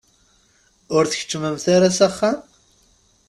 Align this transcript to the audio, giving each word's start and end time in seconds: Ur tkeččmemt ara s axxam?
Ur 0.95 1.03
tkeččmemt 1.05 1.65
ara 1.75 1.89
s 1.97 1.99
axxam? 2.07 2.37